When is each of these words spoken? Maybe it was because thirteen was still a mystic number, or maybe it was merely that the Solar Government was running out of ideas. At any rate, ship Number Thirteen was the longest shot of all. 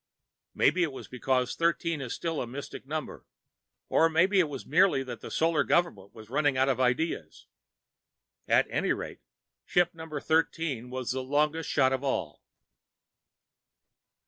Maybe 0.55 0.81
it 0.81 0.91
was 0.91 1.07
because 1.07 1.55
thirteen 1.55 1.99
was 1.99 2.11
still 2.15 2.41
a 2.41 2.47
mystic 2.47 2.87
number, 2.87 3.27
or 3.87 4.09
maybe 4.09 4.39
it 4.39 4.49
was 4.49 4.65
merely 4.65 5.03
that 5.03 5.21
the 5.21 5.29
Solar 5.29 5.63
Government 5.63 6.11
was 6.11 6.27
running 6.31 6.57
out 6.57 6.69
of 6.69 6.79
ideas. 6.79 7.45
At 8.47 8.65
any 8.71 8.93
rate, 8.93 9.21
ship 9.63 9.93
Number 9.93 10.19
Thirteen 10.19 10.89
was 10.89 11.11
the 11.11 11.21
longest 11.21 11.69
shot 11.69 11.93
of 11.93 12.03
all. 12.03 12.41